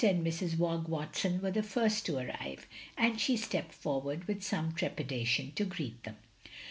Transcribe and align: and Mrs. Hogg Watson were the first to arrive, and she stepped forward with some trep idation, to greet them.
and 0.03 0.25
Mrs. 0.25 0.57
Hogg 0.57 0.87
Watson 0.87 1.43
were 1.43 1.51
the 1.51 1.61
first 1.61 2.07
to 2.07 2.17
arrive, 2.17 2.65
and 2.97 3.21
she 3.21 3.37
stepped 3.37 3.75
forward 3.75 4.23
with 4.27 4.41
some 4.41 4.71
trep 4.71 4.95
idation, 4.97 5.53
to 5.53 5.63
greet 5.63 6.01
them. 6.05 6.17